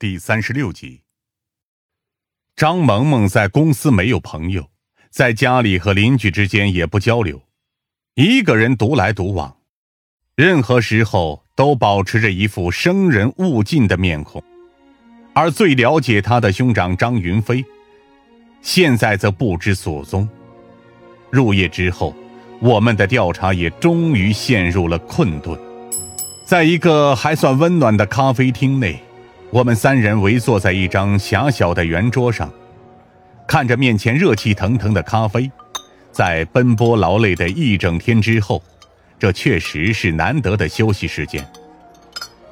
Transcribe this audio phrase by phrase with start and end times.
[0.00, 1.02] 第三十六集。
[2.56, 4.70] 张萌萌在公司没有朋友，
[5.10, 7.42] 在家里和邻居之间也不交流，
[8.14, 9.58] 一个人独来独往，
[10.34, 14.42] 任何时候都保持着一副生人勿近的面孔。
[15.34, 17.62] 而最了解他的兄长张云飞，
[18.62, 20.26] 现在则不知所踪。
[21.28, 22.16] 入夜之后，
[22.58, 25.60] 我们的调查也终于陷入了困顿。
[26.46, 28.98] 在一个还算温暖的咖啡厅内。
[29.52, 32.48] 我们三人围坐在一张狭小的圆桌上，
[33.48, 35.50] 看着面前热气腾腾的咖啡。
[36.12, 38.62] 在奔波劳累的一整天之后，
[39.18, 41.44] 这确实是难得的休息时间。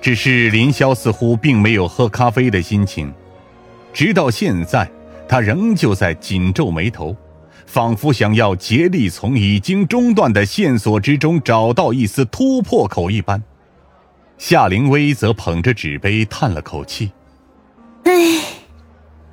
[0.00, 3.12] 只是林霄似乎并没有喝咖啡的心情，
[3.92, 4.88] 直到现在，
[5.28, 7.16] 他仍旧在紧皱眉头，
[7.64, 13.40] 仿佛想要竭力从已经中断的线索之中找到一丝突破口一般。
[14.38, 17.10] 夏灵薇则捧着纸杯叹了口气
[18.04, 18.12] ：“哎，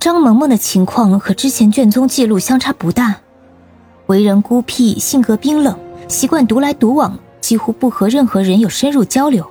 [0.00, 3.20] 张萌萌的情况和之前卷宗记录相差不大，
[4.06, 9.48] 为人孤僻，性格冰冷，习惯独来独往，几乎不和任何人有深入交流。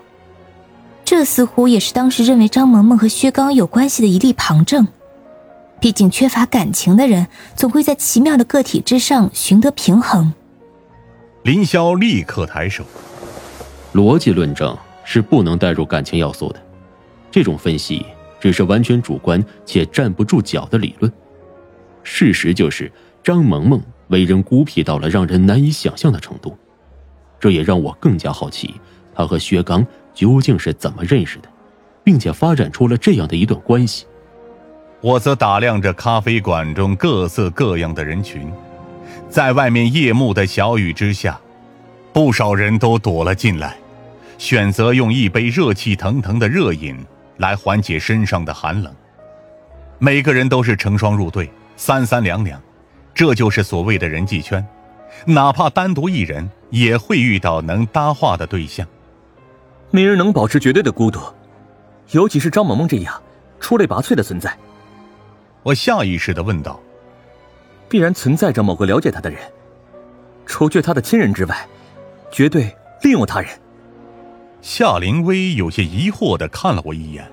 [1.05, 4.85] 这似乎也是当时认为张萌萌和薛刚有关系的一例旁证。
[5.79, 10.33] 毕竟缺乏感情的人，总会在奇妙的个体之上寻得平衡。”
[11.43, 12.83] 林霄立刻抬手，
[13.93, 14.77] 逻辑论证。
[15.09, 16.61] 是不能带入感情要素的，
[17.31, 18.05] 这种分析
[18.41, 21.09] 只是完全主观且站不住脚的理论。
[22.03, 22.91] 事实就是
[23.23, 26.57] 张萌萌为人孤僻到了让人难以想象的程度，
[27.39, 28.75] 这也让我更加好奇，
[29.15, 31.47] 他和薛刚究竟是怎么认识的，
[32.03, 34.05] 并且发展出了这样的一段关系。
[34.99, 38.51] 我则打量着咖啡馆中各色各样的人群，
[39.29, 41.39] 在外面夜幕的小雨之下，
[42.11, 43.77] 不少人都躲了进来。
[44.37, 46.97] 选择用一杯热气腾腾的热饮
[47.37, 48.93] 来缓解身上的寒冷。
[49.99, 52.61] 每个人都是成双入对，三三两两，
[53.13, 54.65] 这就是所谓的人际圈。
[55.25, 58.85] 哪怕单独一人，也会遇到能搭话的对象。
[59.89, 61.19] 没人能保持绝对的孤独，
[62.11, 63.21] 尤其是张萌萌这样
[63.59, 64.55] 出类拔萃的存在。
[65.63, 66.79] 我下意识的问道
[67.89, 69.39] ：“必然存在着某个了解他的人，
[70.45, 71.67] 除却他的亲人之外，
[72.29, 73.49] 绝对另有他人。”
[74.61, 77.29] 夏灵薇有些疑惑的看了我一眼，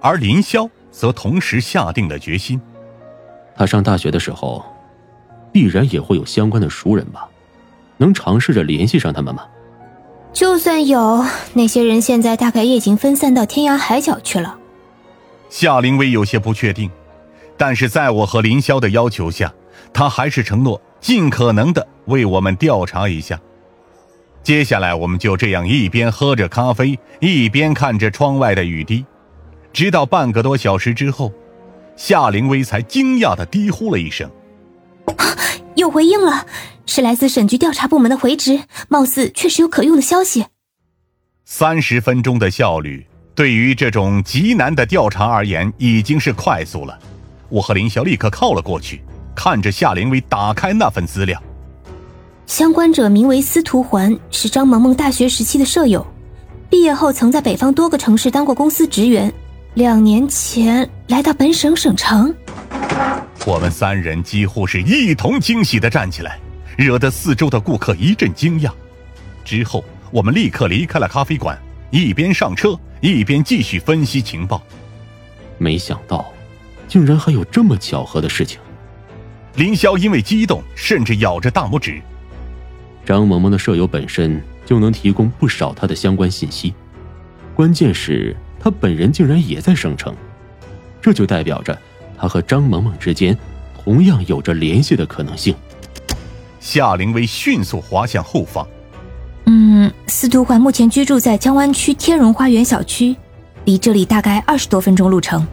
[0.00, 2.60] 而林霄则同时下定了决心。
[3.56, 4.64] 他上大学的时候，
[5.52, 7.28] 必然也会有相关的熟人吧？
[7.96, 9.44] 能尝试着联系上他们吗？
[10.32, 14.58] 就算有，那些人现在大概也已经分散到天涯海角去了。
[15.48, 16.90] 夏灵薇有些不确定，
[17.56, 19.52] 但是在我和林霄的要求下，
[19.92, 23.38] 他还是承诺尽可能的为我们调查一下。
[24.44, 29.02] 接下来，我们就这样一边喝着咖啡，一边看着窗外的雨滴，
[29.72, 31.32] 直到半个多小时之后，
[31.96, 34.30] 夏灵薇才惊讶的低呼了一声
[35.76, 36.46] ：“有回应了，
[36.84, 40.44] 是来自省局调查部门的回执，貌似确实有可用的消息。”
[41.46, 46.98] 三十分钟的效率，对于这种极难的调查而言，已经是快速了。
[47.48, 49.02] 我和林霄立刻靠了过去，
[49.34, 51.42] 看着夏灵薇打开那份资料。
[52.46, 56.06] 相关者名为司徒环，是张萌萌大学时期的舍友，
[56.68, 59.32] 毕业后曾在北方多个城市当过公司职员，
[59.74, 62.34] 两年前来到本省省城。
[63.46, 66.38] 我们三人几乎是一同惊喜的站起来，
[66.76, 68.70] 惹得四周的顾客一阵惊讶。
[69.42, 71.58] 之后，我们立刻离开了咖啡馆，
[71.90, 74.62] 一边上车一边继续分析情报。
[75.56, 76.30] 没想到，
[76.86, 78.60] 竟然还有这么巧合的事情。
[79.56, 82.02] 林霄因为激动，甚至咬着大拇指。
[83.04, 86.72] 张萌萌的舍友本身就能提供不少她的相关信息，
[87.54, 90.14] 关键是她本人竟然也在省城，
[91.02, 91.78] 这就代表着
[92.16, 93.36] 她和张萌萌之间
[93.82, 95.54] 同样有着联系的可能性。
[96.60, 98.66] 夏灵薇迅速滑向后方。
[99.44, 103.14] 嗯，司徒环目前居住在江湾区天荣花园小区，
[103.66, 105.46] 离这里大概二十多分钟路程。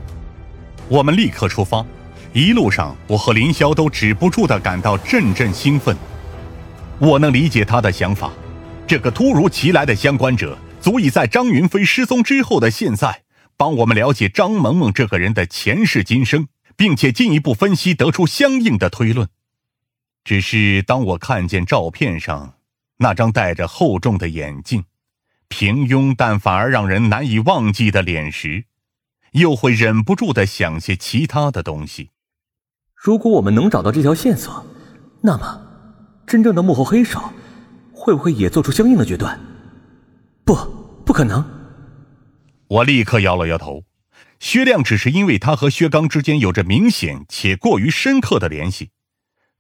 [0.88, 1.86] 我们立刻出发，
[2.32, 5.94] 一路上我和林霄都止不住的感到阵阵兴奋。
[7.02, 8.32] 我能理解他的想法，
[8.86, 13.24] 这个突如其来的相关者，足以在张云飞失踪之后的现在，
[13.58, 19.28] 帮我们了解张萌萌这个人的前世今生，并且进一步分析，得出相应的推论。
[20.24, 22.54] 只是当我看见照片上
[22.98, 24.84] 那张戴着厚重的眼镜、
[25.48, 28.66] 平庸但反而让人难以忘记的脸时，
[29.32, 32.12] 又会忍不住的想些其他的东西。
[32.94, 34.64] 如果我们能找到这条线索，
[35.22, 35.71] 那么……
[36.32, 37.34] 真正的幕后黑手，
[37.92, 39.38] 会不会也做出相应的决断？
[40.46, 40.56] 不，
[41.06, 41.44] 不可能！
[42.70, 43.84] 我立刻摇了摇头。
[44.40, 48.92] 薛亮只是因为他和薛刚之间有着明显且过于深刻的联系，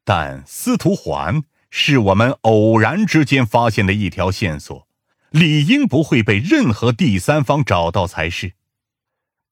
[0.05, 4.87] 但司徒环是我们偶然之间发现的一条线索，
[5.31, 8.53] 理应不会被任何第三方找到才是。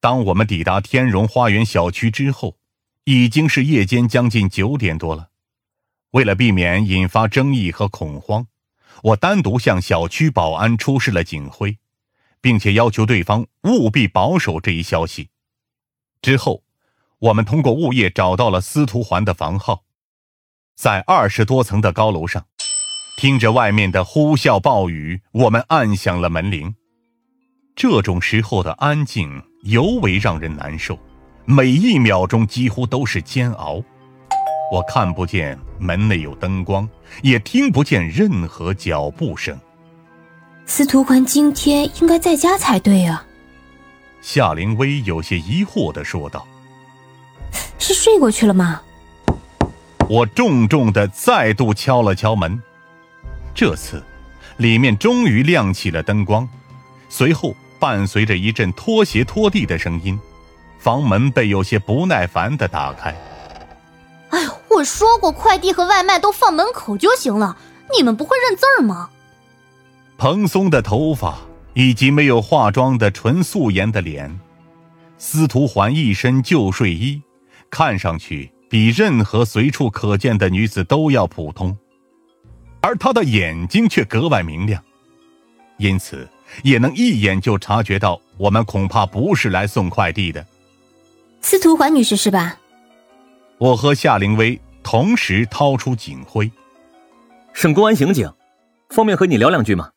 [0.00, 2.56] 当我们抵达天荣花园小区之后，
[3.04, 5.28] 已经是夜间将近九点多了。
[6.12, 8.46] 为了避免引发争议和恐慌，
[9.02, 11.78] 我单独向小区保安出示了警徽。
[12.42, 15.28] 并且要求对方务必保守这一消息。
[16.22, 16.64] 之后，
[17.18, 19.84] 我们通过物业找到了司徒环的房号，
[20.74, 22.46] 在二十多层的高楼上，
[23.18, 26.74] 听着外面的呼啸暴雨，我们按响了门铃。
[27.76, 30.98] 这种时候的安静尤为让人难受，
[31.44, 33.82] 每一秒钟几乎都是煎熬。
[34.70, 36.88] 我看不见门内有灯光，
[37.22, 39.58] 也听不见任何脚步声。
[40.64, 43.26] 司徒环今天应该在家才对啊。
[44.20, 46.46] 夏灵薇有些疑惑的说道
[47.80, 48.80] ：“是睡过去了吗？”
[50.08, 52.62] 我重重的再度敲了敲门，
[53.52, 54.00] 这次，
[54.58, 56.48] 里面终于亮起了灯光，
[57.08, 60.18] 随后伴随着一阵拖鞋拖地的声音，
[60.78, 63.12] 房门被有些不耐烦的打开。
[64.84, 67.56] 说过快递和外卖都放门口就行了，
[67.96, 69.10] 你们不会认字儿吗？
[70.18, 71.38] 蓬松的头发
[71.74, 74.38] 以及没有化妆的纯素颜的脸，
[75.18, 77.22] 司徒环一身旧睡衣，
[77.70, 81.76] 看上去比任何随处可见的女子都要普通，
[82.80, 84.82] 而她的眼睛却格外明亮，
[85.78, 86.28] 因此
[86.62, 90.46] 也能一眼就察觉到我们恐怕不是来送快递的。
[91.40, 92.58] 司徒环女士是吧？
[93.56, 96.50] 我和夏灵薇同时掏出警徽。
[97.52, 98.32] 省公安刑警，
[98.90, 99.90] 方便和你聊两句吗？